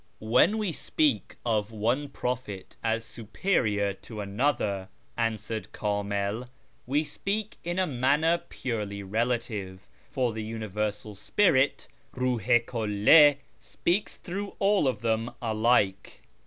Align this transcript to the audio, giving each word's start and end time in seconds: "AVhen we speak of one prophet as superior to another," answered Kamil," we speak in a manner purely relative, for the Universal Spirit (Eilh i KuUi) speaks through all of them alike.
"AVhen 0.19 0.55
we 0.55 0.71
speak 0.71 1.35
of 1.45 1.71
one 1.71 2.09
prophet 2.09 2.75
as 2.83 3.05
superior 3.05 3.93
to 3.93 4.19
another," 4.19 4.89
answered 5.15 5.71
Kamil," 5.73 6.49
we 6.87 7.03
speak 7.03 7.57
in 7.63 7.77
a 7.77 7.85
manner 7.85 8.39
purely 8.49 9.03
relative, 9.03 9.87
for 10.09 10.33
the 10.33 10.41
Universal 10.41 11.13
Spirit 11.13 11.87
(Eilh 12.15 12.55
i 12.55 12.59
KuUi) 12.61 13.37
speaks 13.59 14.17
through 14.17 14.55
all 14.57 14.87
of 14.87 15.01
them 15.03 15.29
alike. 15.39 16.23